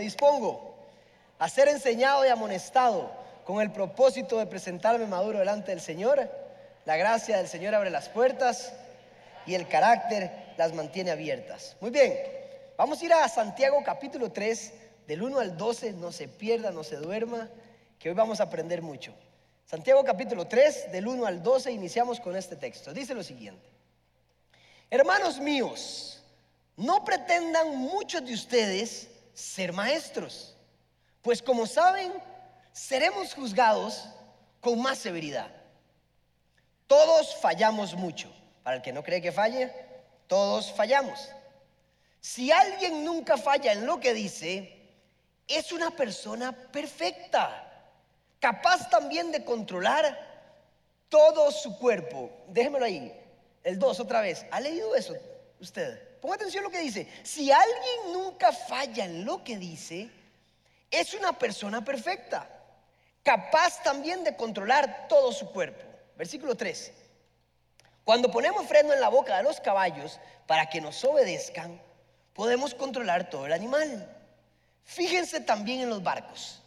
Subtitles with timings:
[0.00, 0.74] Dispongo
[1.38, 3.10] a ser enseñado y amonestado
[3.44, 6.30] con el propósito de presentarme maduro delante del Señor.
[6.84, 8.72] La gracia del Señor abre las puertas
[9.46, 11.76] y el carácter las mantiene abiertas.
[11.80, 12.14] Muy bien,
[12.76, 14.72] vamos a ir a Santiago capítulo 3,
[15.06, 15.92] del 1 al 12.
[15.92, 17.48] No se pierda, no se duerma,
[17.98, 19.12] que hoy vamos a aprender mucho.
[19.66, 22.92] Santiago capítulo 3, del 1 al 12, iniciamos con este texto.
[22.92, 23.68] Dice lo siguiente.
[24.90, 26.22] Hermanos míos,
[26.76, 30.56] no pretendan muchos de ustedes ser maestros,
[31.22, 32.12] pues como saben,
[32.72, 34.06] seremos juzgados
[34.60, 35.50] con más severidad.
[36.86, 38.32] Todos fallamos mucho.
[38.62, 39.72] Para el que no cree que falle,
[40.26, 41.28] todos fallamos.
[42.20, 44.76] Si alguien nunca falla en lo que dice,
[45.48, 47.66] es una persona perfecta,
[48.38, 50.28] capaz también de controlar
[51.08, 52.30] todo su cuerpo.
[52.48, 53.12] Déjemelo ahí,
[53.64, 54.44] el 2 otra vez.
[54.50, 55.14] ¿Ha leído eso
[55.60, 56.09] usted?
[56.20, 57.08] Ponga atención a lo que dice.
[57.22, 60.10] Si alguien nunca falla en lo que dice,
[60.90, 62.48] es una persona perfecta,
[63.22, 65.82] capaz también de controlar todo su cuerpo.
[66.16, 66.92] Versículo 3.
[68.04, 71.80] Cuando ponemos freno en la boca de los caballos para que nos obedezcan,
[72.34, 74.16] podemos controlar todo el animal.
[74.84, 76.60] Fíjense también en los barcos.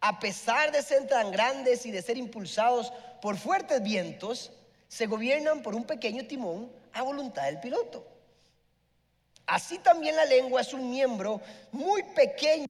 [0.00, 4.50] A pesar de ser tan grandes y de ser impulsados por fuertes vientos,
[4.88, 8.13] se gobiernan por un pequeño timón a voluntad del piloto.
[9.46, 11.40] Así también la lengua es un miembro
[11.72, 12.66] muy pequeño,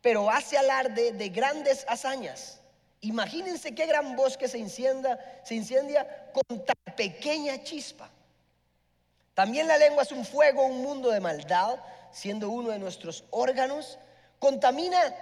[0.00, 2.60] pero hace alarde de grandes hazañas.
[3.00, 5.56] Imagínense qué gran bosque se incendia, se
[6.32, 8.08] con tan pequeña chispa.
[9.34, 11.78] También la lengua es un fuego, un mundo de maldad,
[12.10, 13.98] siendo uno de nuestros órganos,
[14.38, 15.14] contamina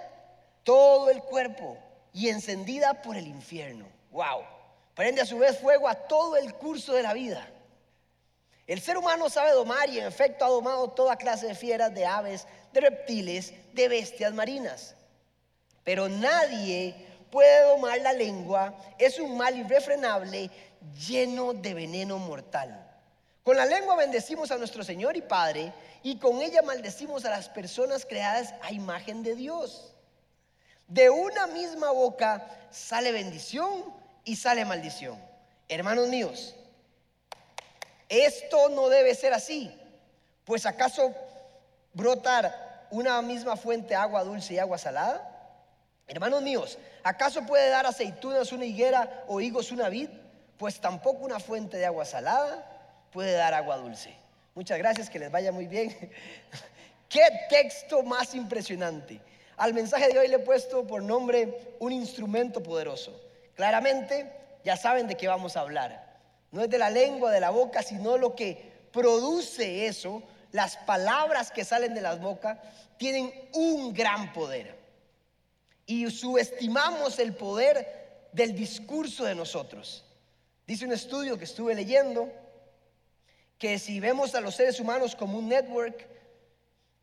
[0.63, 1.77] todo el cuerpo
[2.13, 3.87] y encendida por el infierno.
[4.11, 4.43] Wow.
[4.95, 7.45] Prende a su vez fuego a todo el curso de la vida.
[8.67, 12.05] El ser humano sabe domar y en efecto ha domado toda clase de fieras, de
[12.05, 14.95] aves, de reptiles, de bestias marinas.
[15.83, 16.95] Pero nadie
[17.29, 20.49] puede domar la lengua, es un mal irrefrenable
[21.07, 22.81] lleno de veneno mortal.
[23.43, 25.71] Con la lengua bendecimos a nuestro Señor y Padre
[26.01, 29.93] y con ella maldecimos a las personas creadas a imagen de Dios.
[30.87, 33.93] De una misma boca sale bendición
[34.23, 35.19] y sale maldición.
[35.69, 36.55] Hermanos míos,
[38.09, 39.75] esto no debe ser así,
[40.43, 41.13] pues acaso
[41.93, 45.31] brotar una misma fuente agua dulce y agua salada?
[46.07, 50.09] Hermanos míos, ¿acaso puede dar aceitunas una higuera o higos una vid?
[50.57, 52.63] Pues tampoco una fuente de agua salada
[53.11, 54.13] puede dar agua dulce.
[54.53, 55.89] Muchas gracias, que les vaya muy bien.
[57.09, 59.19] ¿Qué texto más impresionante?
[59.57, 63.19] Al mensaje de hoy le he puesto por nombre un instrumento poderoso.
[63.55, 64.31] Claramente
[64.63, 66.04] ya saben de qué vamos a hablar.
[66.55, 70.23] No es de la lengua, de la boca, sino lo que produce eso.
[70.53, 72.57] Las palabras que salen de las bocas
[72.97, 74.73] tienen un gran poder.
[75.85, 80.05] Y subestimamos el poder del discurso de nosotros.
[80.65, 82.31] Dice un estudio que estuve leyendo
[83.57, 86.07] que si vemos a los seres humanos como un network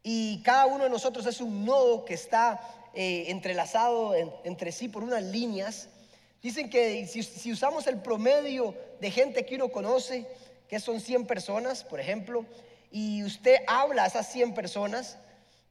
[0.03, 4.15] y cada uno de nosotros es un nodo que está eh, entrelazado
[4.45, 5.91] entre sí por unas líneas,
[6.43, 10.27] Dicen que si, usamos el promedio de gente que uno conoce,
[10.69, 12.45] que son 100 personas, por ejemplo,
[12.91, 15.19] y usted habla a esas 100 personas,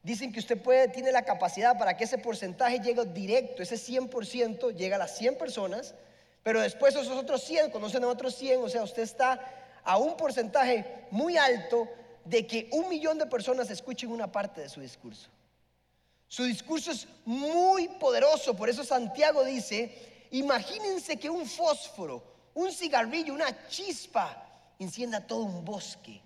[0.02, 4.74] dicen que usted puede, tiene la capacidad para que ese porcentaje llegue directo, ese 100%
[4.74, 5.94] llega a las 100 personas,
[6.42, 9.40] pero después esos otros 100 conocen a otros 100, o sea, usted está
[9.84, 11.86] a un porcentaje muy alto
[12.24, 15.28] de que un millón de personas escuchen una parte de su discurso.
[16.28, 22.22] Su discurso es muy poderoso, por eso Santiago dice Imagínense que un fósforo,
[22.54, 24.46] un cigarrillo, una chispa
[24.78, 26.20] encienda todo un bosque.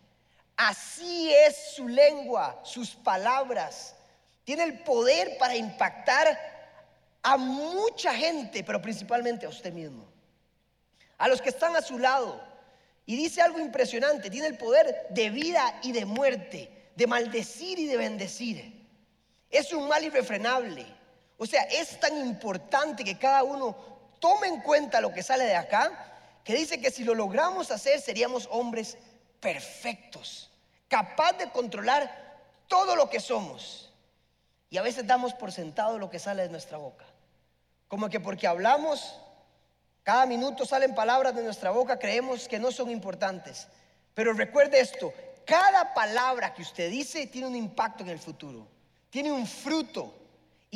[0.57, 3.95] Así es su lengua, sus palabras.
[4.45, 6.39] Tiene el poder para impactar
[7.23, 10.07] a mucha gente, pero principalmente a usted mismo.
[11.19, 12.41] A los que están a su lado.
[13.07, 17.87] Y dice algo impresionante, tiene el poder de vida y de muerte, de maldecir y
[17.87, 18.87] de bendecir.
[19.51, 20.87] Es un mal irrefrenable.
[21.39, 25.57] O sea, es tan importante que cada uno tome en cuenta lo que sale de
[25.57, 26.13] acá,
[26.45, 28.97] que dice que si lo logramos hacer seríamos hombres
[29.41, 30.51] perfectos,
[30.89, 33.93] capaz de controlar todo lo que somos.
[34.71, 37.05] Y a veces damos por sentado lo que sale de nuestra boca.
[37.89, 39.19] Como que porque hablamos,
[40.03, 43.69] cada minuto salen palabras de nuestra boca, creemos que no son importantes.
[44.15, 45.13] Pero recuerde esto,
[45.45, 48.67] cada palabra que usted dice tiene un impacto en el futuro,
[49.11, 50.13] tiene un fruto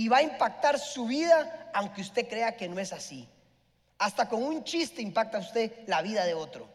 [0.00, 3.29] y va a impactar su vida aunque usted crea que no es así.
[3.99, 6.67] Hasta con un chiste impacta usted la vida de otro.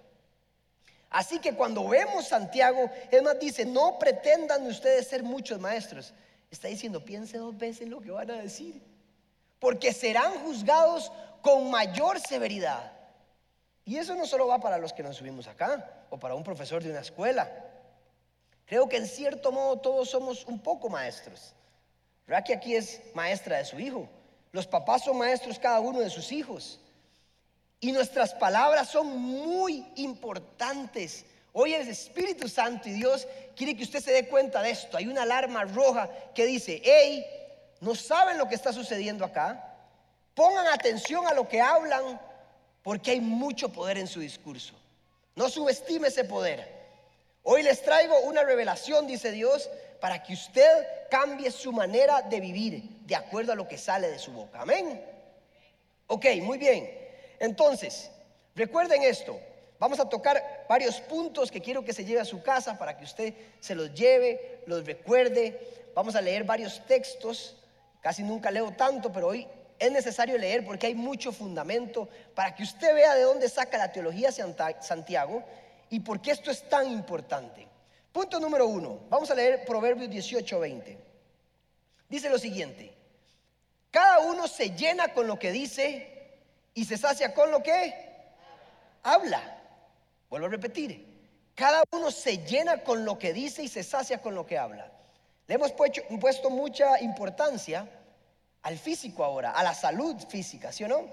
[1.10, 6.14] Así que cuando vemos Santiago, es más, dice, no pretendan ustedes ser muchos maestros.
[6.52, 8.80] Está diciendo, piense dos veces lo que van a decir.
[9.58, 11.12] Porque serán juzgados
[11.42, 12.92] con mayor severidad.
[13.86, 16.84] Y eso no solo va para los que nos subimos acá o para un profesor
[16.84, 17.52] de una escuela.
[18.68, 21.56] Creo que en cierto modo todos somos un poco maestros.
[22.28, 24.10] Raki aquí es maestra de su hijo.
[24.52, 26.80] Los papás son maestros cada uno de sus hijos.
[27.80, 31.26] Y nuestras palabras son muy importantes.
[31.54, 34.98] Hoy el Espíritu Santo y Dios quiere que usted se dé cuenta de esto.
[34.98, 37.26] Hay una alarma roja que dice, hey,
[37.82, 39.74] no saben lo que está sucediendo acá.
[40.34, 42.20] Pongan atención a lo que hablan
[42.82, 44.74] porque hay mucho poder en su discurso.
[45.36, 46.74] No subestime ese poder.
[47.44, 49.70] Hoy les traigo una revelación, dice Dios,
[50.02, 54.20] para que usted cambie su manera de vivir de acuerdo a lo que sale de
[54.20, 54.62] su boca.
[54.62, 55.04] Amén.
[56.08, 56.90] Ok, muy bien.
[57.40, 58.12] Entonces,
[58.56, 59.40] recuerden esto.
[59.80, 63.04] Vamos a tocar varios puntos que quiero que se lleve a su casa para que
[63.04, 65.60] usted se los lleve, los recuerde.
[65.94, 67.58] Vamos a leer varios textos.
[68.02, 69.48] Casi nunca leo tanto, pero hoy
[69.78, 73.92] es necesario leer porque hay mucho fundamento para que usted vea de dónde saca la
[73.92, 75.44] teología Santiago
[75.90, 77.68] y por qué esto es tan importante.
[78.16, 79.02] Punto número uno.
[79.10, 80.98] Vamos a leer Proverbios 18, 20.
[82.08, 82.94] Dice lo siguiente.
[83.92, 86.38] Cada uno se llena con lo que dice
[86.74, 87.94] y se sacia con lo que
[89.04, 89.42] habla.
[90.30, 91.06] Vuelvo a repetir,
[91.56, 94.90] cada uno se llena con lo que dice y se sacia con lo que habla.
[95.48, 97.86] Le hemos puesto, mucha importancia
[98.62, 101.06] al físico ahora, a la salud física, ¿sí o no?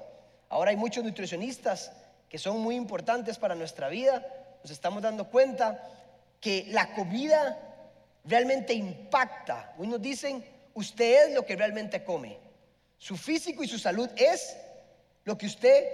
[0.51, 1.91] Ahora hay muchos nutricionistas
[2.29, 4.25] que son muy importantes para nuestra vida.
[4.63, 5.83] Nos estamos dando cuenta
[6.43, 7.57] que la comida
[8.25, 9.75] realmente impacta.
[9.79, 10.45] Unos dicen,
[10.75, 12.37] usted es lo que realmente come.
[12.99, 14.57] Su físico y su salud es
[15.25, 15.85] lo que usted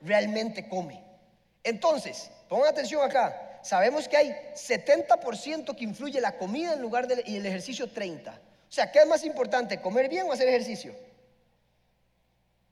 [0.00, 1.02] realmente come.
[1.64, 3.58] Entonces, pongan atención acá.
[3.64, 8.30] Sabemos que hay 70% que influye la comida en lugar del y el ejercicio 30%.
[8.30, 10.94] O sea, ¿qué es más importante, comer bien o hacer ejercicio?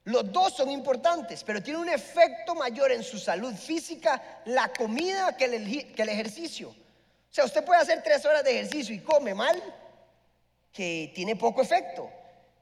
[0.04, 5.36] Los dos son importantes, pero tiene un efecto mayor en su salud física la comida
[5.36, 6.72] que el, que el ejercicio.
[7.30, 9.62] O sea, usted puede hacer tres horas de ejercicio y come mal,
[10.72, 12.10] que tiene poco efecto.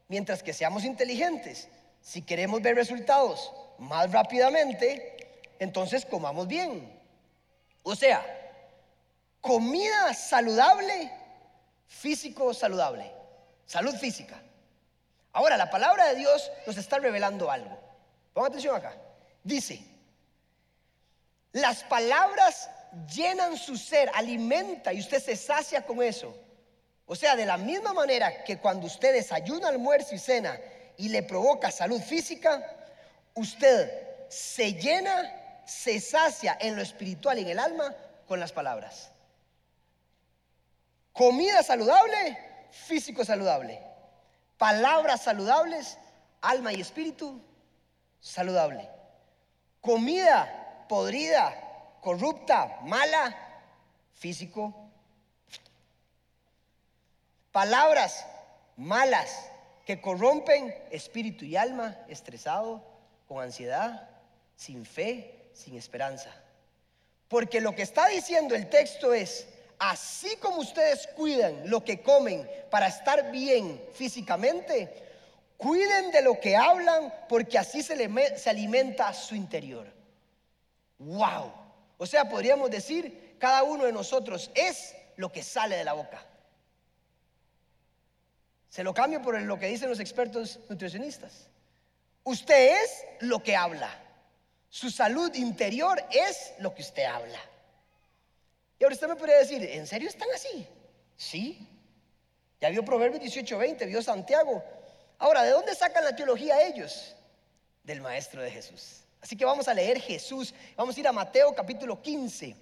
[0.08, 1.68] Mientras que seamos inteligentes,
[2.00, 5.16] si queremos ver resultados más rápidamente,
[5.58, 7.00] entonces comamos bien.
[7.82, 8.24] O sea,
[9.40, 11.10] comida saludable,
[11.86, 13.10] físico saludable,
[13.66, 14.40] salud física.
[15.32, 17.78] Ahora, la palabra de Dios nos está revelando algo.
[18.32, 18.96] Ponga atención acá.
[19.44, 19.80] Dice,
[21.52, 22.70] las palabras
[23.14, 26.34] llenan su ser, alimenta y usted se sacia con eso.
[27.06, 30.58] O sea, de la misma manera que cuando usted desayuna, almuerzo y cena
[30.96, 32.64] y le provoca salud física,
[33.34, 33.90] usted
[34.28, 37.94] se llena se sacia en lo espiritual y en el alma
[38.26, 39.10] con las palabras.
[41.12, 42.38] Comida saludable,
[42.70, 43.82] físico saludable.
[44.58, 45.98] Palabras saludables,
[46.40, 47.42] alma y espíritu
[48.20, 48.88] saludable.
[49.80, 51.52] Comida podrida,
[52.06, 53.36] corrupta, mala,
[54.14, 54.72] físico.
[57.50, 58.24] Palabras
[58.76, 59.50] malas
[59.84, 62.80] que corrompen espíritu y alma, estresado,
[63.26, 64.08] con ansiedad,
[64.54, 66.30] sin fe, sin esperanza.
[67.26, 69.48] Porque lo que está diciendo el texto es,
[69.80, 74.94] así como ustedes cuidan lo que comen para estar bien físicamente,
[75.56, 79.92] cuiden de lo que hablan porque así se, le, se alimenta su interior.
[81.00, 81.65] ¡Wow!
[81.98, 86.24] O sea, podríamos decir, cada uno de nosotros es lo que sale de la boca.
[88.68, 91.48] Se lo cambio por lo que dicen los expertos nutricionistas.
[92.24, 93.90] Usted es lo que habla.
[94.68, 97.40] Su salud interior es lo que usted habla.
[98.78, 100.66] Y ahora usted me podría decir, ¿en serio están así?
[101.16, 101.66] Sí.
[102.60, 104.62] Ya vio Proverbios 18:20, vio Santiago.
[105.18, 107.14] Ahora, ¿de dónde sacan la teología ellos?
[107.84, 109.05] Del Maestro de Jesús.
[109.26, 110.54] Así que vamos a leer Jesús.
[110.76, 112.54] Vamos a ir a Mateo capítulo 15.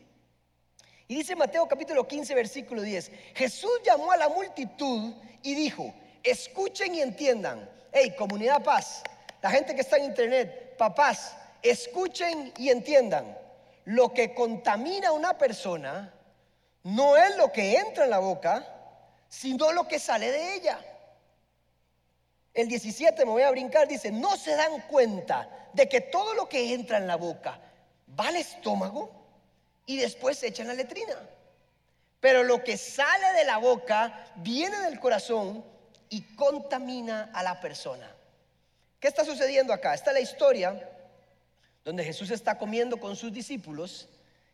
[1.08, 3.10] Y dice Mateo capítulo 15, versículo 10.
[3.34, 5.92] Jesús llamó a la multitud y dijo,
[6.22, 7.68] escuchen y entiendan.
[7.92, 9.02] Hey, comunidad paz,
[9.42, 13.36] la gente que está en internet, papás, escuchen y entiendan,
[13.84, 16.14] lo que contamina a una persona
[16.82, 18.66] no es lo que entra en la boca,
[19.28, 20.80] sino lo que sale de ella.
[22.54, 26.48] El 17, me voy a brincar, dice, no se dan cuenta de que todo lo
[26.48, 27.58] que entra en la boca
[28.18, 29.10] va al estómago
[29.86, 31.16] y después se echa en la letrina.
[32.20, 35.64] Pero lo que sale de la boca viene del corazón
[36.08, 38.10] y contamina a la persona.
[39.00, 39.94] ¿Qué está sucediendo acá?
[39.94, 40.90] Esta es la historia
[41.84, 44.08] donde Jesús está comiendo con sus discípulos,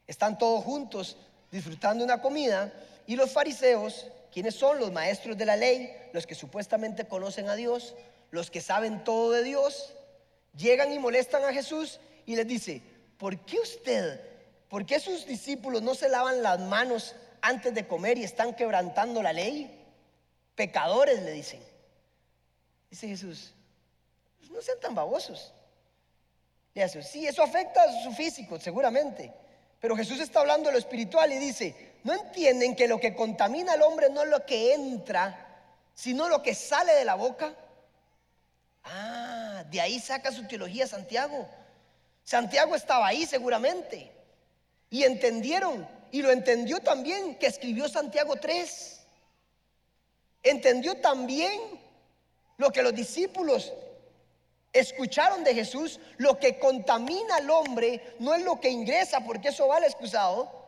[0.07, 1.17] están todos juntos
[1.53, 2.73] disfrutando una comida
[3.07, 5.95] y los fariseos ¿quiénes son los maestros de la ley?
[6.13, 7.95] Los que supuestamente conocen a Dios,
[8.31, 9.93] los que saben todo de Dios,
[10.57, 12.83] llegan y molestan a Jesús y les dice,
[13.19, 14.21] ¿por qué usted,
[14.69, 19.23] por qué sus discípulos no se lavan las manos antes de comer y están quebrantando
[19.23, 19.85] la ley?
[20.55, 21.63] Pecadores le dicen.
[22.91, 23.53] Dice Jesús,
[24.51, 25.53] no sean tan babosos.
[26.75, 29.33] Le hace, sí, eso afecta a su físico, seguramente.
[29.81, 33.73] Pero Jesús está hablando de lo espiritual y dice, ¿no entienden que lo que contamina
[33.73, 35.47] al hombre no es lo que entra,
[35.95, 37.55] sino lo que sale de la boca?
[38.85, 39.30] Ah,
[39.71, 41.49] de ahí saca su teología Santiago.
[42.25, 44.11] Santiago estaba ahí seguramente.
[44.91, 49.01] Y entendieron, y lo entendió también que escribió Santiago 3.
[50.43, 51.61] Entendió también
[52.57, 53.73] lo que los discípulos
[54.73, 59.67] escucharon de Jesús, lo que contamina al hombre no es lo que ingresa, porque eso
[59.67, 60.61] vale excusado,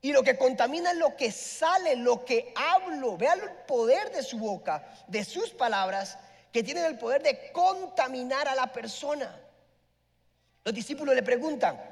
[0.00, 3.16] y lo que contamina es lo que sale, lo que hablo.
[3.16, 6.18] Vean el poder de su boca, de sus palabras,
[6.52, 9.34] que tienen el poder de contaminar a la persona.
[10.64, 11.82] Los discípulos le preguntan,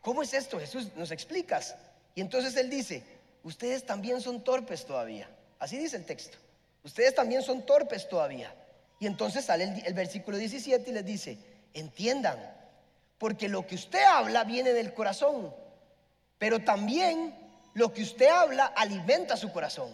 [0.00, 0.58] ¿cómo es esto?
[0.60, 1.74] Jesús, ¿nos explicas?
[2.14, 3.02] Y entonces él dice,
[3.42, 5.28] ustedes también son torpes todavía.
[5.58, 6.38] Así dice el texto.
[6.84, 8.54] Ustedes también son torpes todavía.
[9.00, 11.38] Y entonces sale el, versículo 17 y les dice,
[11.74, 12.38] entiendan,
[13.18, 15.52] porque lo que usted habla viene del corazón,
[16.38, 17.34] pero también
[17.74, 19.92] lo que usted habla alimenta su corazón.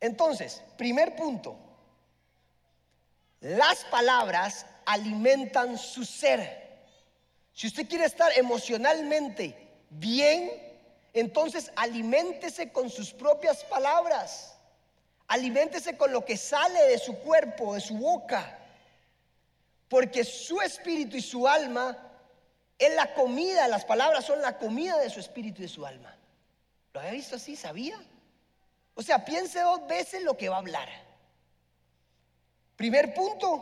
[0.00, 1.56] Entonces, primer punto,
[3.40, 6.68] las palabras alimentan su ser.
[7.52, 9.56] Si usted quiere estar emocionalmente
[9.90, 10.50] bien,
[11.12, 14.54] entonces aliméntese con sus propias palabras.
[15.28, 18.58] Aliméntese con lo que sale de su cuerpo, de su boca.
[19.88, 21.96] Porque su espíritu y su alma
[22.78, 26.16] es la comida, las palabras son la comida de su espíritu y de su alma.
[26.92, 27.56] ¿Lo había visto así?
[27.56, 27.98] ¿Sabía?
[28.94, 31.07] O sea, piense dos veces lo que va a hablar.
[32.78, 33.60] Primer punto,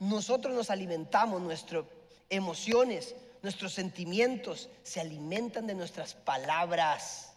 [0.00, 1.86] nosotros nos alimentamos, nuestras
[2.28, 7.32] emociones, nuestros sentimientos se alimentan de nuestras palabras.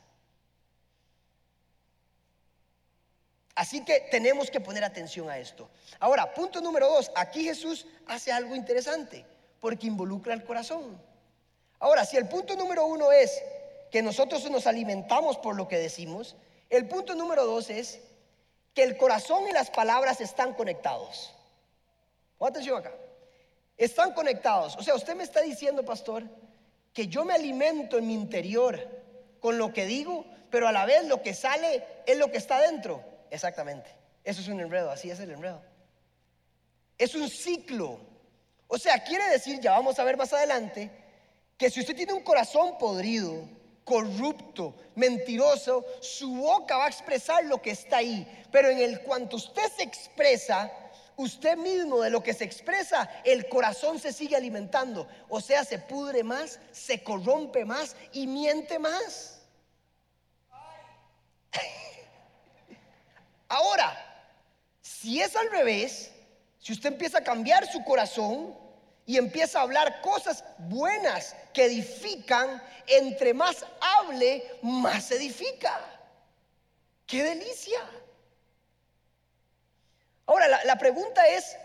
[3.55, 5.69] Así que tenemos que poner atención a esto.
[6.01, 9.25] Ahora, punto número dos, aquí Jesús hace algo interesante
[9.61, 11.01] porque involucra el corazón.
[11.79, 13.41] Ahora, si el punto número uno es
[13.91, 16.35] que nosotros nos alimentamos por lo que decimos,
[16.69, 18.01] el punto número dos es
[18.77, 21.33] que el corazón y las palabras están conectados.
[22.39, 22.93] Atención acá.
[23.75, 24.75] Están conectados.
[24.77, 26.25] O sea, usted me está diciendo, pastor,
[26.93, 28.87] que yo me alimento en mi interior
[29.39, 32.61] con lo que digo, pero a la vez lo que sale es lo que está
[32.61, 33.03] dentro.
[33.31, 33.89] Exactamente.
[34.23, 35.59] Eso es un enredo, así es el enredo.
[36.99, 37.99] Es un ciclo.
[38.67, 40.91] O sea, quiere decir, ya vamos a ver más adelante,
[41.57, 43.49] que si usted tiene un corazón podrido,
[43.87, 48.27] corrupto, mentiroso, su boca va a expresar lo que está ahí.
[48.51, 50.69] Pero en el cuanto usted se expresa,
[51.15, 55.07] usted mismo de lo que se expresa, el corazón se sigue alimentando.
[55.29, 59.39] O sea, se pudre más, se corrompe más y miente más.
[63.47, 64.03] Ahora,
[64.81, 66.11] si es al revés,
[66.59, 68.66] si usted empieza a cambiar su corazón
[69.07, 75.79] y empieza a hablar cosas buenas que edifican, entre más hable, más edifica.
[77.05, 77.79] ¡Qué delicia!
[80.25, 81.55] Ahora, la, pregunta es,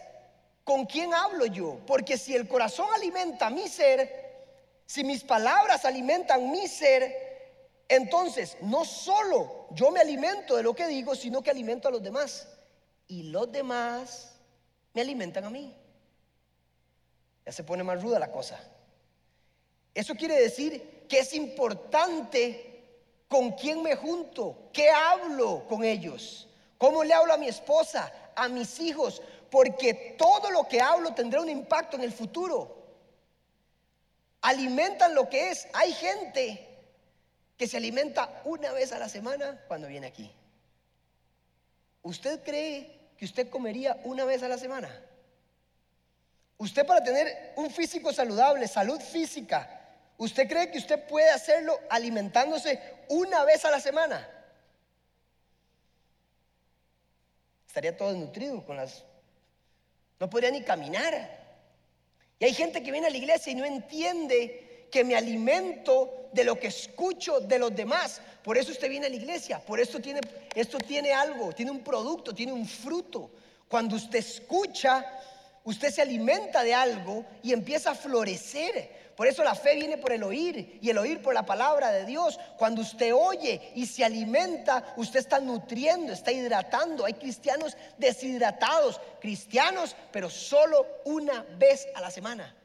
[0.62, 1.80] ¿con quién hablo yo?
[1.84, 4.46] Porque si el corazón alimenta mi ser,
[4.86, 10.86] si mis palabras alimentan mi ser, entonces, no solo yo me alimento de lo que
[10.86, 12.46] digo, sino que alimento a los demás.
[13.08, 14.36] Y los demás
[14.94, 15.76] me alimentan a mí.
[17.44, 18.60] Ya se pone más ruda la cosa.
[19.94, 22.72] Eso quiere decir que es importante
[23.28, 28.48] con quién me junto, qué hablo con ellos, cómo le hablo a mi esposa, a
[28.48, 32.82] mis hijos, porque todo lo que hablo tendrá un impacto en el futuro.
[34.40, 35.68] Alimentan lo que es.
[35.72, 36.68] Hay gente
[37.56, 40.30] que se alimenta una vez a la semana cuando viene aquí.
[42.02, 44.90] ¿Usted cree que usted comería una vez a la semana?
[46.62, 49.80] Usted para tener un físico saludable, salud física,
[50.16, 54.30] ¿usted cree que usted puede hacerlo alimentándose una vez a la semana?
[57.66, 59.02] Estaría todo desnutrido con las...
[60.20, 61.36] No podría ni caminar.
[62.38, 66.44] Y hay gente que viene a la iglesia y no entiende que me alimento de
[66.44, 68.20] lo que escucho de los demás.
[68.44, 70.20] Por eso usted viene a la iglesia, por eso tiene,
[70.54, 73.32] esto tiene algo, tiene un producto, tiene un fruto.
[73.66, 75.04] Cuando usted escucha,
[75.64, 79.02] usted se alimenta de algo y empieza a florecer.
[79.16, 82.06] Por eso la fe viene por el oír y el oír por la palabra de
[82.06, 82.40] Dios.
[82.56, 87.04] Cuando usted oye y se alimenta, usted está nutriendo, está hidratando.
[87.04, 92.56] Hay cristianos deshidratados, cristianos, pero solo una vez a la semana.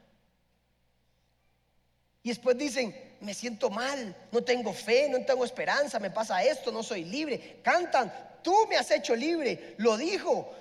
[2.22, 6.72] Y después dicen, me siento mal, no tengo fe, no tengo esperanza, me pasa esto,
[6.72, 7.60] no soy libre.
[7.62, 8.12] Cantan,
[8.42, 10.54] tú me has hecho libre, lo dijo.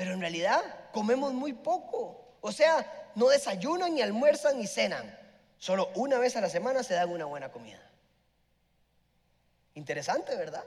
[0.00, 2.38] Pero en realidad comemos muy poco.
[2.40, 5.14] O sea, no desayunan, ni almuerzan, ni cenan.
[5.58, 7.82] Solo una vez a la semana se dan una buena comida.
[9.74, 10.64] Interesante, ¿verdad?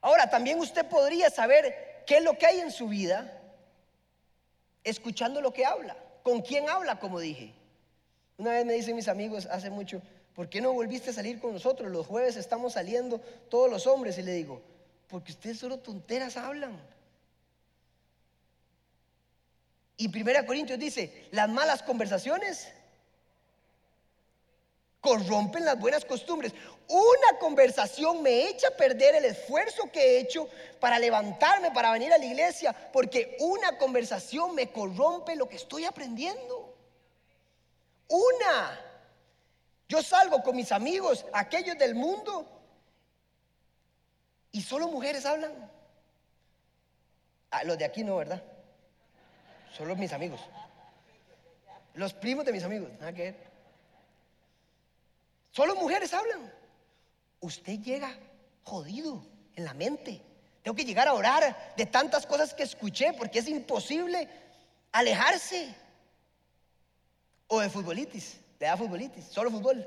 [0.00, 3.38] Ahora, también usted podría saber qué es lo que hay en su vida
[4.82, 5.94] escuchando lo que habla.
[6.22, 7.52] ¿Con quién habla, como dije?
[8.38, 10.00] Una vez me dicen mis amigos hace mucho,
[10.34, 11.92] ¿por qué no volviste a salir con nosotros?
[11.92, 14.62] Los jueves estamos saliendo todos los hombres y le digo,
[15.08, 16.78] porque ustedes solo tonteras hablan.
[19.96, 22.68] Y 1 Corintios dice, las malas conversaciones
[25.00, 26.52] corrompen las buenas costumbres.
[26.86, 30.48] Una conversación me echa a perder el esfuerzo que he hecho
[30.78, 35.84] para levantarme, para venir a la iglesia, porque una conversación me corrompe lo que estoy
[35.84, 36.76] aprendiendo.
[38.08, 38.84] Una.
[39.88, 42.57] Yo salgo con mis amigos, aquellos del mundo,
[44.52, 45.52] y solo mujeres hablan.
[47.50, 48.42] Ah, los de aquí no, ¿verdad?
[49.76, 50.40] Solo mis amigos.
[51.94, 53.48] Los primos de mis amigos, nada que
[55.50, 56.52] Solo mujeres hablan.
[57.40, 58.16] Usted llega
[58.62, 59.24] jodido
[59.56, 60.22] en la mente.
[60.62, 64.28] Tengo que llegar a orar de tantas cosas que escuché porque es imposible
[64.92, 65.74] alejarse.
[67.48, 69.86] O de futbolitis, le da futbolitis, solo fútbol.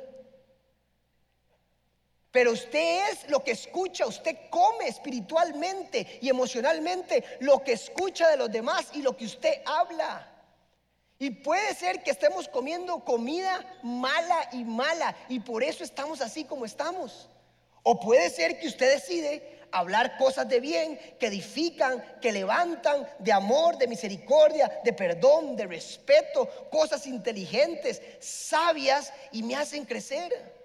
[2.32, 8.38] Pero usted es lo que escucha, usted come espiritualmente y emocionalmente lo que escucha de
[8.38, 10.28] los demás y lo que usted habla.
[11.20, 16.46] Y puede ser que estemos comiendo comida mala y mala y por eso estamos así
[16.46, 17.30] como estamos.
[17.84, 23.34] O puede ser que usted decide hablar cosas de bien, que edifican, que levantan, de
[23.34, 30.61] amor, de misericordia, de perdón, de respeto, cosas inteligentes, sabias y me hacen crecer.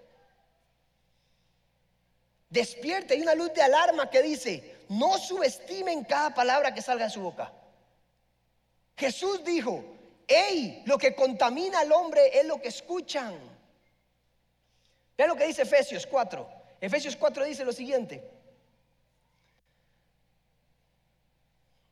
[2.48, 7.10] Despierta, hay una luz de alarma que dice, no subestimen cada palabra que salga de
[7.10, 7.52] su boca.
[8.96, 9.84] Jesús dijo,
[10.26, 13.34] hey, lo que contamina al hombre es lo que escuchan.
[15.16, 16.48] Vean lo que dice Efesios 4.
[16.80, 18.30] Efesios 4 dice lo siguiente.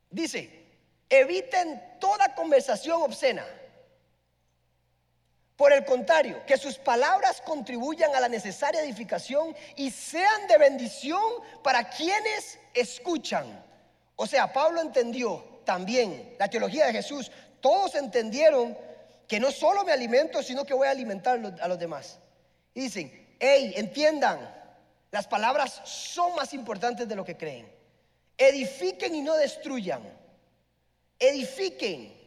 [0.09, 0.65] Dice,
[1.09, 3.45] eviten toda conversación obscena
[5.55, 11.21] por el contrario, que sus palabras contribuyan a la necesaria edificación y sean de bendición
[11.63, 13.63] para quienes escuchan.
[14.17, 17.31] O sea, Pablo entendió también la teología de Jesús.
[17.61, 18.77] Todos entendieron
[19.27, 22.19] que no solo me alimento, sino que voy a alimentar a los demás.
[22.73, 24.53] Y dicen, hey, entiendan,
[25.11, 27.71] las palabras son más importantes de lo que creen.
[28.37, 30.01] Edifiquen y no destruyan.
[31.17, 32.24] Edifiquen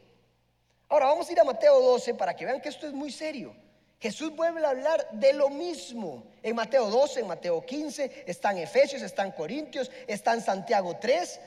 [0.89, 3.55] Ahora vamos a ir a Mateo 12 para que vean que esto es muy serio.
[4.01, 6.25] Jesús vuelve a hablar de lo mismo.
[6.43, 10.97] En Mateo 12, en Mateo 15, está en Efesios, está en Corintios, está en Santiago
[10.99, 11.41] 3.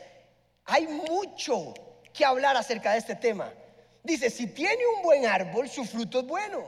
[0.65, 1.73] Hay mucho
[2.13, 3.51] que hablar acerca de este tema.
[4.03, 6.65] Dice, si tiene un buen árbol, su fruto es bueno.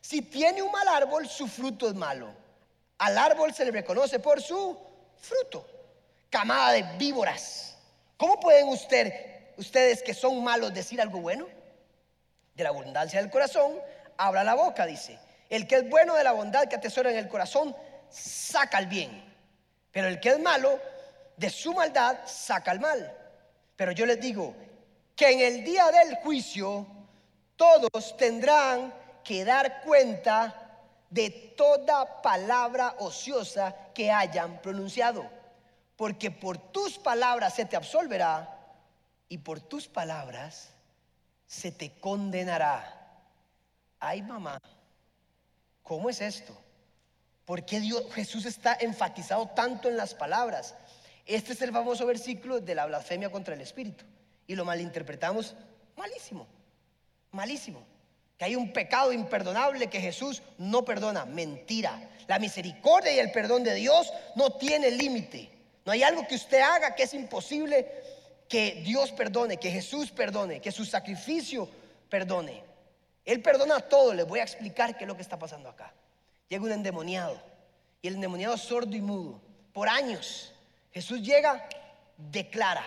[0.00, 2.32] Si tiene un mal árbol, su fruto es malo.
[2.98, 4.76] Al árbol se le reconoce por su
[5.16, 5.66] fruto.
[6.28, 7.76] Camada de víboras.
[8.16, 11.46] ¿Cómo pueden usted ustedes que son malos decir algo bueno?
[12.54, 13.80] De la abundancia del corazón,
[14.16, 15.18] habla la boca, dice.
[15.48, 17.76] El que es bueno de la bondad que atesora en el corazón,
[18.10, 19.24] saca el bien.
[19.92, 20.78] Pero el que es malo,
[21.36, 23.12] de su maldad, saca el mal.
[23.76, 24.54] Pero yo les digo
[25.14, 26.86] que en el día del juicio,
[27.56, 28.92] todos tendrán
[29.22, 30.62] que dar cuenta
[31.10, 35.28] de toda palabra ociosa que hayan pronunciado.
[35.96, 38.55] Porque por tus palabras se te absolverá
[39.28, 40.70] y por tus palabras
[41.46, 42.92] se te condenará.
[43.98, 44.60] Ay, mamá,
[45.82, 46.56] ¿cómo es esto?
[47.44, 50.74] ¿Por qué Dios, Jesús está enfatizado tanto en las palabras?
[51.24, 54.04] Este es el famoso versículo de la blasfemia contra el Espíritu.
[54.46, 55.54] Y lo malinterpretamos
[55.96, 56.46] malísimo,
[57.30, 57.84] malísimo.
[58.36, 61.24] Que hay un pecado imperdonable que Jesús no perdona.
[61.24, 62.10] Mentira.
[62.28, 65.50] La misericordia y el perdón de Dios no tiene límite.
[65.84, 67.88] No hay algo que usted haga que es imposible
[68.48, 71.68] que Dios perdone, que Jesús perdone, que su sacrificio
[72.08, 72.62] perdone.
[73.24, 74.14] Él perdona todo.
[74.14, 75.92] Les voy a explicar qué es lo que está pasando acá.
[76.48, 77.40] Llega un endemoniado
[78.00, 79.40] y el endemoniado es sordo y mudo.
[79.72, 80.52] Por años
[80.92, 81.68] Jesús llega,
[82.16, 82.84] declara.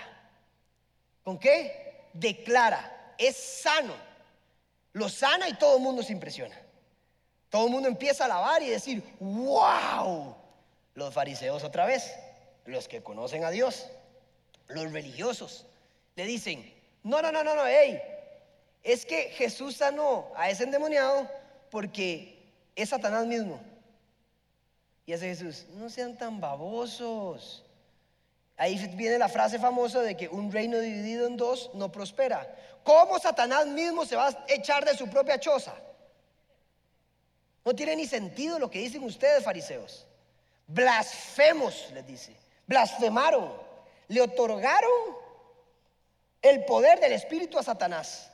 [1.24, 2.08] ¿Con qué?
[2.14, 3.14] Declara.
[3.18, 3.94] Es sano.
[4.94, 6.58] lo sana y todo el mundo se impresiona.
[7.50, 10.36] Todo el mundo empieza a alabar y decir, wow.
[10.94, 12.16] Los fariseos otra vez,
[12.66, 13.88] los que conocen a Dios,
[14.70, 15.66] los religiosos,
[16.16, 18.02] le dicen, no, no, no, no, no, hey,
[18.84, 21.30] es que Jesús sanó a ese endemoniado
[21.70, 22.40] porque
[22.76, 23.60] es Satanás mismo.
[25.06, 27.66] Y hace Jesús, no sean tan babosos.
[28.58, 32.56] Ahí viene la frase famosa de que un reino dividido en dos no prospera.
[32.84, 35.74] ¿Cómo Satanás mismo se va a echar de su propia choza?
[37.66, 40.06] No tiene ni sentido lo que dicen ustedes, fariseos.
[40.68, 42.36] Blasfemos, les dice.
[42.68, 43.69] Blasfemaron.
[44.10, 44.92] Le otorgaron
[46.42, 48.30] el poder del Espíritu a Satanás.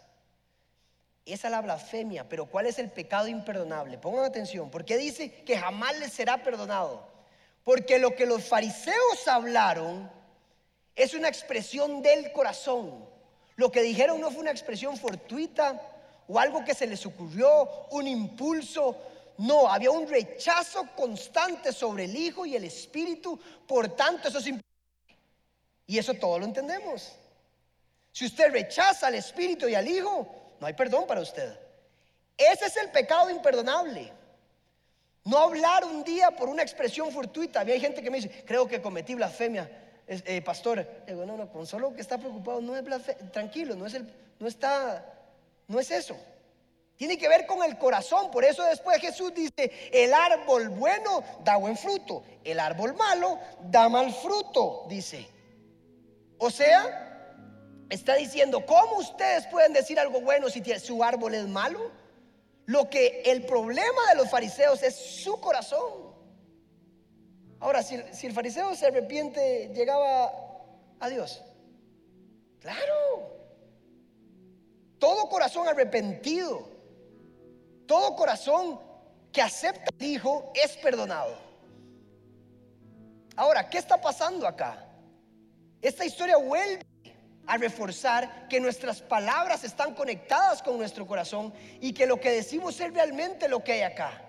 [1.25, 3.97] Esa es la blasfemia, pero ¿cuál es el pecado imperdonable?
[3.97, 7.07] Pongan atención, porque dice que jamás les será perdonado.
[7.63, 10.09] Porque lo que los fariseos hablaron
[10.95, 13.05] es una expresión del corazón.
[13.55, 15.81] Lo que dijeron no fue una expresión fortuita
[16.27, 18.95] o algo que se les ocurrió, un impulso.
[19.37, 23.39] No, había un rechazo constante sobre el Hijo y el Espíritu.
[23.67, 24.45] Por tanto, eso es.
[25.87, 27.13] Y eso todo lo entendemos.
[28.11, 30.27] Si usted rechaza al Espíritu y al Hijo,
[30.59, 31.59] no hay perdón para usted.
[32.37, 34.11] Ese es el pecado imperdonable.
[35.23, 37.61] No hablar un día por una expresión fortuita.
[37.61, 39.69] Había gente que me dice, creo que cometí blasfemia,
[40.07, 40.87] eh, pastor.
[41.07, 43.31] Digo, no, no, con solo que está preocupado no es blasfemia.
[43.31, 44.07] Tranquilo, no es, el,
[44.39, 45.05] no está,
[45.67, 46.15] no es eso.
[46.97, 48.31] Tiene que ver con el corazón.
[48.31, 52.23] Por eso después Jesús dice, el árbol bueno da buen fruto.
[52.43, 55.34] El árbol malo da mal fruto, dice.
[56.37, 57.05] O sea,
[57.89, 61.91] Está diciendo, ¿cómo ustedes pueden decir algo bueno si su árbol es malo?
[62.65, 66.15] Lo que el problema de los fariseos es su corazón.
[67.59, 67.95] Ahora, si,
[68.25, 70.33] el fariseo se arrepiente, llegaba
[70.99, 71.43] a Dios.
[72.59, 73.35] Claro.
[74.97, 76.67] Todo corazón arrepentido,
[77.85, 78.79] todo corazón
[79.31, 81.37] que acepta al Hijo es perdonado.
[83.35, 84.84] Ahora, ¿qué está pasando acá?
[85.81, 86.85] Esta historia vuelve
[87.47, 92.79] a reforzar que nuestras palabras están conectadas con nuestro corazón y que lo que decimos
[92.79, 94.21] es realmente lo que hay acá.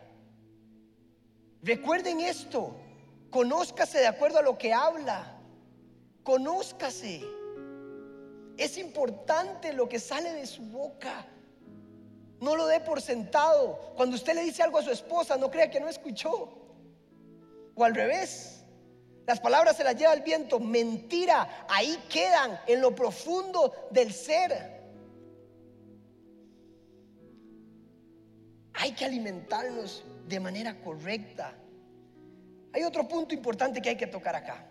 [1.63, 2.77] Recuerden esto,
[3.31, 5.37] conózcase de acuerdo a lo que habla,
[6.23, 7.23] conózcase.
[8.57, 11.27] Es importante lo que sale de su boca.
[12.41, 13.95] No lo dé por sentado.
[13.97, 16.53] Cuando usted le dice algo a su esposa, no crea que no escuchó.
[17.75, 18.56] O al revés.
[19.27, 20.61] Las palabras se las lleva el viento.
[20.61, 21.67] Mentira.
[21.69, 24.77] Ahí quedan en lo profundo del ser.
[28.75, 31.55] Hay que alimentarnos de manera correcta.
[32.73, 34.65] Hay otro punto importante que hay que tocar acá.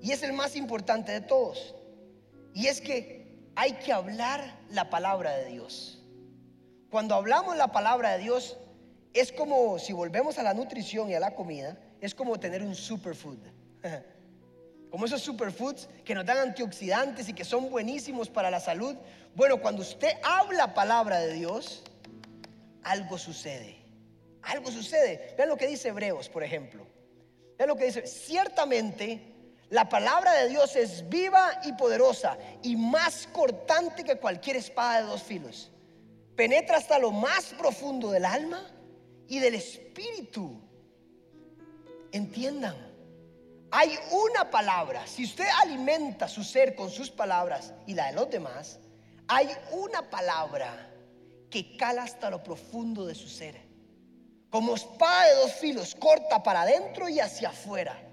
[0.00, 1.74] Y es el más importante de todos.
[2.54, 6.02] Y es que hay que hablar la palabra de Dios.
[6.90, 8.56] Cuando hablamos la palabra de Dios,
[9.12, 12.74] es como si volvemos a la nutrición y a la comida es como tener un
[12.74, 13.38] superfood.
[14.90, 18.96] Como esos superfoods que nos dan antioxidantes y que son buenísimos para la salud.
[19.34, 21.82] Bueno, cuando usted habla palabra de Dios,
[22.82, 23.84] algo sucede.
[24.42, 25.34] Algo sucede.
[25.36, 26.86] Vean lo que dice Hebreos, por ejemplo.
[27.58, 28.06] Vean lo que dice.
[28.06, 29.34] Ciertamente,
[29.70, 35.08] la palabra de Dios es viva y poderosa y más cortante que cualquier espada de
[35.08, 35.72] dos filos.
[36.36, 38.70] Penetra hasta lo más profundo del alma
[39.26, 40.62] y del espíritu
[42.12, 42.76] Entiendan,
[43.70, 45.06] hay una palabra.
[45.06, 48.78] Si usted alimenta su ser con sus palabras y la de los demás,
[49.28, 50.90] hay una palabra
[51.50, 53.60] que cala hasta lo profundo de su ser.
[54.50, 58.05] Como espada de dos filos, corta para adentro y hacia afuera.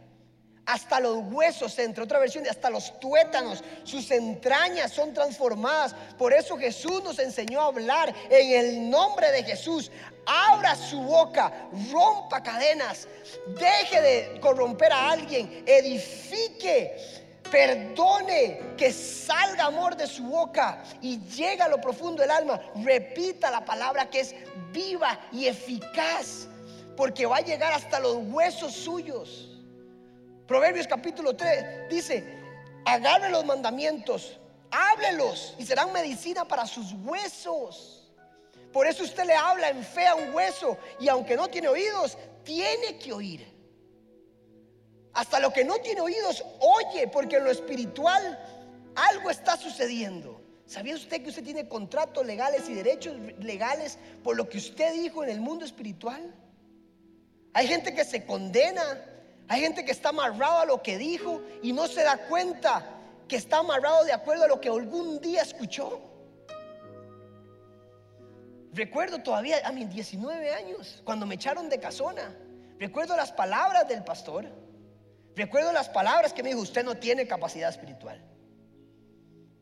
[0.65, 5.93] Hasta los huesos, entre otra versión, hasta los tuétanos, sus entrañas son transformadas.
[6.17, 9.91] Por eso Jesús nos enseñó a hablar en el nombre de Jesús
[10.25, 11.51] abra su boca,
[11.91, 13.07] rompa cadenas,
[13.59, 16.95] deje de corromper a alguien, edifique,
[17.51, 22.59] perdone, que salga amor de su boca y llega a lo profundo del alma.
[22.83, 24.35] Repita la palabra que es
[24.71, 26.47] viva y eficaz,
[26.95, 29.49] porque va a llegar hasta los huesos suyos.
[30.47, 32.23] Proverbios capítulo 3 dice,
[32.85, 34.39] agarre los mandamientos,
[34.71, 38.11] háblelos y serán medicina para sus huesos.
[38.71, 42.17] Por eso usted le habla en fe a un hueso y aunque no tiene oídos,
[42.43, 43.53] tiene que oír.
[45.13, 48.39] Hasta lo que no tiene oídos, oye, porque en lo espiritual
[48.95, 50.41] algo está sucediendo.
[50.65, 55.23] ¿Sabía usted que usted tiene contratos legales y derechos legales por lo que usted dijo
[55.23, 56.33] en el mundo espiritual?
[57.53, 58.81] Hay gente que se condena,
[59.47, 62.85] hay gente que está amarrado a lo que dijo y no se da cuenta
[63.27, 66.01] que está amarrado de acuerdo a lo que algún día escuchó.
[68.73, 72.35] Recuerdo todavía a mis 19 años, cuando me echaron de casona.
[72.79, 74.45] Recuerdo las palabras del pastor.
[75.35, 78.19] Recuerdo las palabras que me dijo, usted no tiene capacidad espiritual.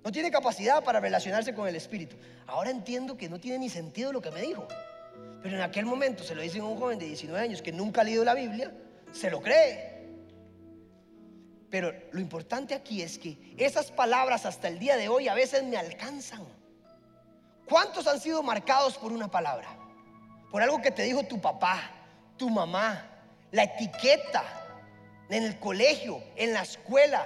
[0.04, 2.16] No tiene capacidad para relacionarse con el Espíritu.
[2.48, 4.68] Ahora entiendo que no tiene ni sentido lo que me dijo.
[5.44, 8.02] Pero en aquel momento se lo dicen a un joven de 19 años que nunca
[8.02, 8.72] ha leído la Biblia,
[9.12, 9.92] se lo cree.
[11.70, 15.64] Pero lo importante aquí es que esas palabras hasta el día de hoy a veces
[15.64, 16.46] me alcanzan.
[17.66, 19.70] ¿Cuántos han sido marcados por una palabra?
[20.52, 21.92] Por algo que te dijo tu papá,
[22.36, 23.08] tu mamá,
[23.52, 24.44] la etiqueta
[25.30, 27.26] en el colegio, en la escuela,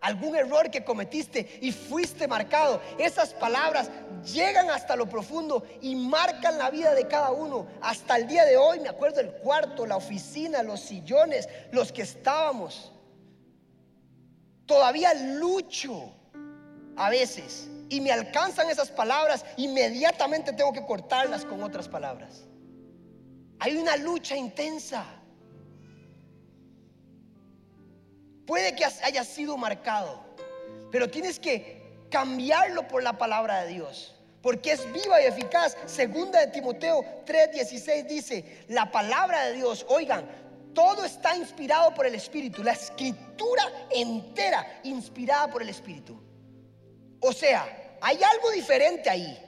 [0.00, 2.80] algún error que cometiste y fuiste marcado.
[2.98, 3.90] Esas palabras
[4.32, 7.66] llegan hasta lo profundo y marcan la vida de cada uno.
[7.80, 12.02] Hasta el día de hoy me acuerdo el cuarto, la oficina, los sillones, los que
[12.02, 12.92] estábamos.
[14.66, 16.12] Todavía lucho
[16.96, 22.44] a veces y me alcanzan esas palabras, inmediatamente tengo que cortarlas con otras palabras.
[23.60, 25.04] Hay una lucha intensa.
[28.48, 30.24] Puede que haya sido marcado,
[30.90, 34.14] pero tienes que cambiarlo por la palabra de Dios.
[34.40, 35.76] Porque es viva y eficaz.
[35.84, 40.26] Segunda de Timoteo 3:16 dice, la palabra de Dios, oigan,
[40.72, 42.64] todo está inspirado por el Espíritu.
[42.64, 46.18] La escritura entera inspirada por el Espíritu.
[47.20, 49.38] O sea, hay algo diferente ahí.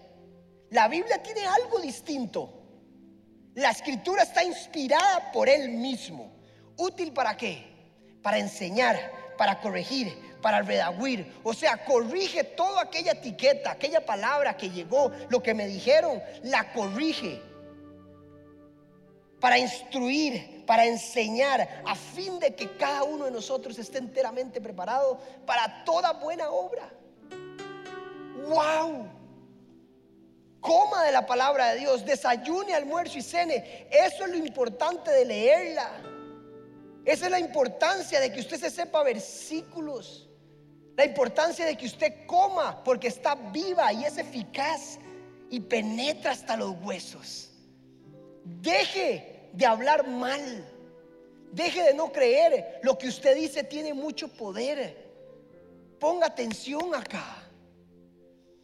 [0.69, 2.53] La Biblia tiene algo distinto.
[3.55, 6.31] La escritura está inspirada por Él mismo.
[6.77, 7.70] ¿Útil para qué?
[8.23, 11.33] Para enseñar, para corregir, para redaguir.
[11.43, 16.73] O sea, corrige toda aquella etiqueta, aquella palabra que llegó, lo que me dijeron, la
[16.73, 17.43] corrige.
[19.41, 25.19] Para instruir, para enseñar, a fin de que cada uno de nosotros esté enteramente preparado
[25.47, 26.91] para toda buena obra
[28.51, 29.09] wow.
[30.61, 33.87] Coma de la palabra de Dios, desayune, almuerzo y cene.
[33.91, 35.91] Eso es lo importante de leerla.
[37.11, 40.29] Esa es la importancia de que usted se sepa versículos.
[40.97, 44.97] La importancia de que usted coma porque está viva y es eficaz
[45.51, 47.51] y penetra hasta los huesos.
[48.45, 50.65] Deje de hablar mal.
[51.51, 52.79] Deje de no creer.
[52.85, 55.11] Lo que usted dice tiene mucho poder.
[55.99, 57.40] Ponga atención acá.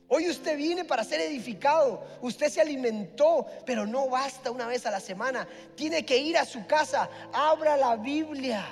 [0.08, 4.90] Hoy usted viene para ser edificado, usted se alimentó, pero no basta una vez a
[4.90, 5.48] la semana.
[5.74, 8.64] Tiene que ir a su casa, abra la Biblia,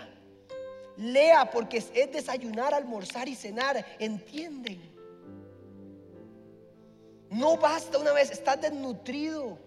[0.97, 4.95] lea porque es desayunar, almorzar y cenar, ¿entienden?
[7.31, 9.59] No basta una vez, estás desnutrido,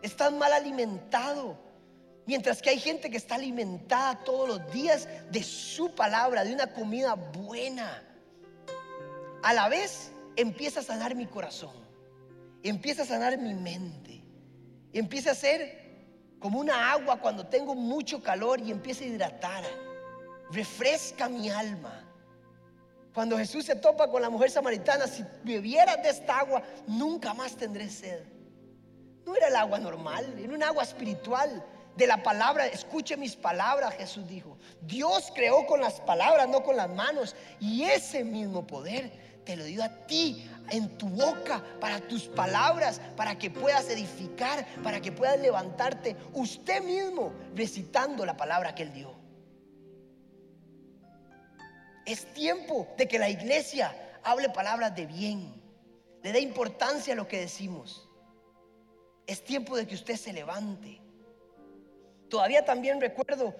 [0.00, 1.58] estás mal alimentado.
[2.24, 6.72] Mientras que hay gente que está alimentada todos los días de su palabra, de una
[6.72, 8.02] comida buena.
[9.42, 11.74] A la vez empieza a sanar mi corazón,
[12.62, 14.22] empieza a sanar mi mente,
[14.92, 15.86] empieza a ser
[16.38, 19.64] como una agua cuando tengo mucho calor y empieza a hidratar,
[20.50, 22.02] refresca mi alma.
[23.14, 27.56] Cuando Jesús se topa con la mujer samaritana, si bebieras de esta agua, nunca más
[27.56, 28.22] tendré sed.
[29.24, 31.64] No era el agua normal, era un agua espiritual
[31.96, 32.66] de la palabra.
[32.66, 34.58] Escuche mis palabras, Jesús dijo.
[34.82, 37.34] Dios creó con las palabras, no con las manos.
[37.58, 39.10] Y ese mismo poder
[39.46, 44.66] te lo dio a ti en tu boca, para tus palabras, para que puedas edificar,
[44.82, 49.14] para que puedas levantarte usted mismo recitando la palabra que Él dio.
[52.04, 55.54] Es tiempo de que la iglesia hable palabras de bien,
[56.22, 58.08] le dé importancia a lo que decimos.
[59.26, 61.00] Es tiempo de que usted se levante.
[62.28, 63.54] Todavía también recuerdo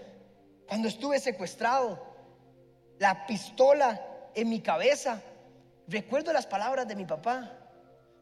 [0.67, 2.05] cuando estuve secuestrado,
[2.99, 5.23] la pistola en mi cabeza
[5.89, 7.53] recuerdo las palabras de mi papá.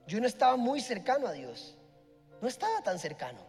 [0.06, 1.76] Yo no estaba muy cercano a Dios.
[2.40, 3.40] No estaba tan cercano.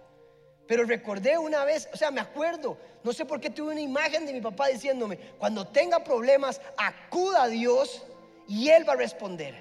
[0.67, 4.25] Pero recordé una vez, o sea, me acuerdo, no sé por qué tuve una imagen
[4.25, 8.04] de mi papá diciéndome, cuando tenga problemas, acuda a Dios
[8.47, 9.54] y Él va a responder.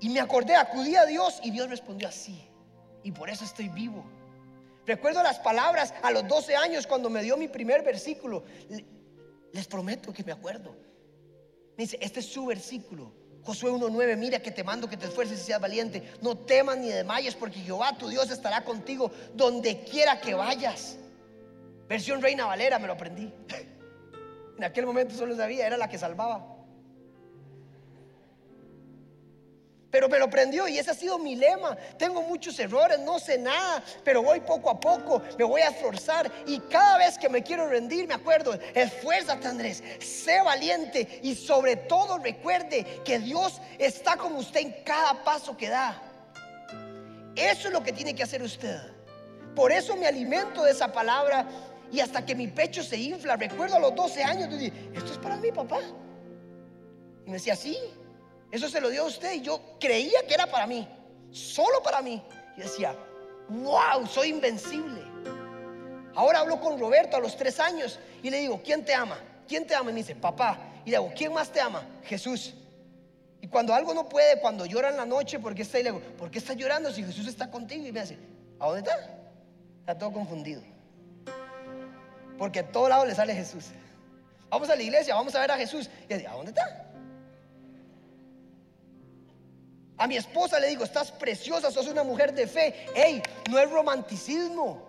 [0.00, 2.46] Y me acordé, acudí a Dios y Dios respondió así.
[3.02, 4.04] Y por eso estoy vivo.
[4.84, 8.42] Recuerdo las palabras a los 12 años cuando me dio mi primer versículo.
[9.52, 10.74] Les prometo que me acuerdo.
[11.76, 13.12] Dice, este es su versículo.
[13.44, 16.02] Josué 1.9, mira que te mando que te esfuerces y seas valiente.
[16.20, 20.96] No temas ni desmayes porque Jehová tu Dios estará contigo donde quiera que vayas.
[21.88, 23.32] Versión Reina Valera me lo aprendí.
[24.58, 26.51] En aquel momento solo sabía, era la que salvaba.
[29.92, 31.76] Pero me lo prendió y ese ha sido mi lema.
[31.98, 36.32] Tengo muchos errores, no sé nada, pero voy poco a poco, me voy a esforzar
[36.46, 41.76] y cada vez que me quiero rendir me acuerdo, esfuérzate Andrés, sé valiente y sobre
[41.76, 46.02] todo recuerde que Dios está con usted en cada paso que da.
[47.36, 48.80] Eso es lo que tiene que hacer usted.
[49.54, 51.46] Por eso me alimento de esa palabra
[51.90, 53.36] y hasta que mi pecho se infla.
[53.36, 55.80] Recuerdo a los 12 años, yo dije, esto es para mí, papá.
[57.26, 57.76] Y me decía, sí,
[58.52, 59.32] eso se lo dio a usted.
[59.32, 60.86] Y yo creía que era para mí,
[61.32, 62.22] solo para mí.
[62.56, 62.94] Y decía,
[63.48, 65.02] wow, soy invencible.
[66.14, 69.18] Ahora hablo con Roberto a los tres años y le digo, ¿quién te ama?
[69.48, 69.90] ¿Quién te ama?
[69.90, 70.58] Y me dice, papá.
[70.84, 71.82] Y le digo, ¿quién más te ama?
[72.04, 72.54] Jesús.
[73.40, 75.84] Y cuando algo no puede, cuando llora en la noche, ¿por qué está ahí?
[75.84, 77.86] Le digo, ¿por qué está llorando si Jesús está contigo?
[77.86, 78.18] Y me dice,
[78.60, 78.96] ¿a dónde está?
[79.80, 80.62] Está todo confundido.
[82.38, 83.64] Porque a todo lado le sale Jesús.
[84.50, 85.88] Vamos a la iglesia, vamos a ver a Jesús.
[86.08, 86.91] Y dice, ¿a dónde está?
[90.02, 92.86] A mi esposa le digo, estás preciosa, sos una mujer de fe.
[92.92, 94.84] Ey, no es romanticismo.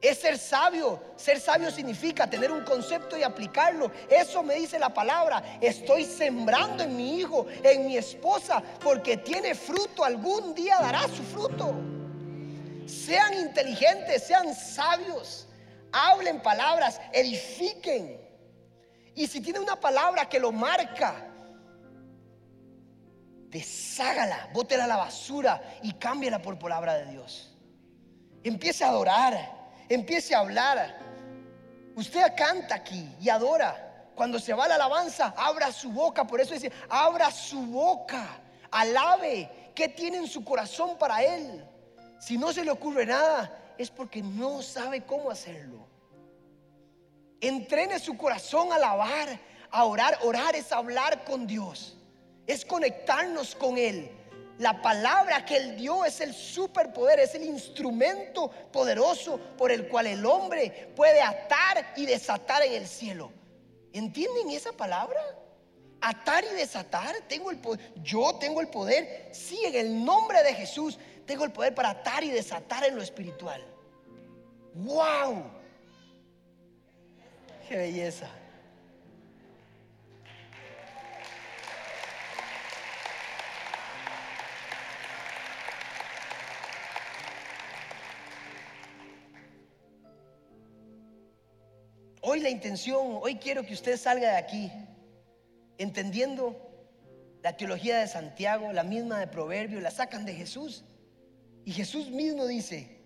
[0.00, 0.98] Es ser sabio.
[1.16, 3.92] Ser sabio significa tener un concepto y aplicarlo.
[4.08, 5.58] Eso me dice la palabra.
[5.60, 10.02] Estoy sembrando en mi hijo, en mi esposa, porque tiene fruto.
[10.02, 11.74] Algún día dará su fruto.
[12.86, 15.46] Sean inteligentes, sean sabios.
[15.92, 18.18] Hablen palabras, edifiquen.
[19.14, 21.26] Y si tiene una palabra que lo marca,
[24.00, 27.50] deshágala, bótela a la basura y cámbiala por palabra de Dios.
[28.42, 29.34] Empiece a adorar,
[29.88, 30.98] empiece a hablar.
[31.94, 33.86] Usted canta aquí y adora.
[34.14, 36.26] Cuando se va la alabanza, abra su boca.
[36.26, 38.26] Por eso dice, abra su boca,
[38.70, 39.72] alabe.
[39.74, 41.64] ¿Qué tiene en su corazón para Él?
[42.18, 45.86] Si no se le ocurre nada, es porque no sabe cómo hacerlo.
[47.40, 49.38] Entrene su corazón a alabar,
[49.70, 50.18] a orar.
[50.22, 51.99] Orar es hablar con Dios
[52.50, 54.10] es conectarnos con Él.
[54.58, 60.06] La palabra que Él dio es el superpoder, es el instrumento poderoso por el cual
[60.06, 63.32] el hombre puede atar y desatar en el cielo.
[63.92, 65.18] ¿Entienden esa palabra?
[66.02, 67.92] Atar y desatar, tengo el poder.
[68.02, 72.22] Yo tengo el poder, sí, en el nombre de Jesús, tengo el poder para atar
[72.22, 73.64] y desatar en lo espiritual.
[74.74, 75.44] ¡Wow!
[77.68, 78.28] ¡Qué belleza!
[92.32, 94.70] Hoy la intención, hoy quiero que usted salga de aquí
[95.78, 96.54] entendiendo
[97.42, 100.84] la teología de Santiago, la misma de Proverbio, la sacan de Jesús.
[101.64, 103.00] Y Jesús mismo dice,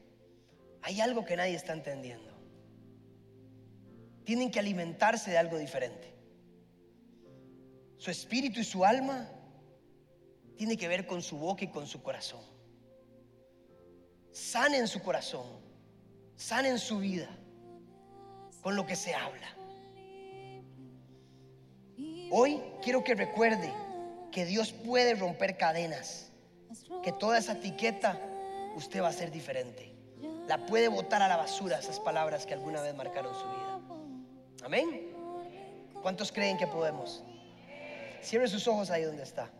[0.83, 2.35] hay algo que nadie está entendiendo.
[4.25, 6.13] Tienen que alimentarse de algo diferente.
[7.97, 9.31] Su espíritu y su alma
[10.55, 12.45] tiene que ver con su boca y con su corazón.
[14.33, 15.47] Sanen su corazón,
[16.37, 17.39] sanen su vida
[18.65, 19.47] con lo que se habla.
[22.31, 23.71] Hoy quiero que recuerde
[24.33, 26.33] que Dios puede romper cadenas,
[27.03, 28.19] que toda esa etiqueta
[28.75, 29.95] usted va a ser diferente.
[30.49, 33.81] La puede botar a la basura esas palabras que alguna vez marcaron su vida.
[34.65, 35.13] Amén.
[36.01, 37.23] ¿Cuántos creen que podemos?
[38.23, 39.51] Cierre sus ojos ahí donde está.